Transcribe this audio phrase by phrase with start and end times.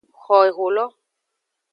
[0.21, 0.85] Xo eholo.